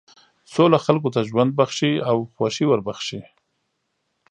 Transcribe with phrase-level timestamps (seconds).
[0.53, 3.21] سوله خلکو ته ژوند بښي او خوښي وربښي.